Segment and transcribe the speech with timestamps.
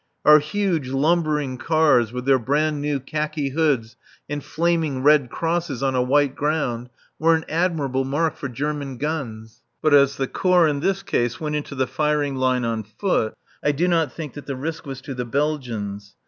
[0.25, 5.93] Our huge, lumbering cars, with their brand new khaki hoods and flaming red crosses on
[5.93, 6.89] a white ground,
[7.19, 9.61] were an admirable mark for German guns.
[9.79, 13.73] But as the Corps in this case went into the firing line on foot, I
[13.73, 16.15] do not think that the risk was to the Belgians.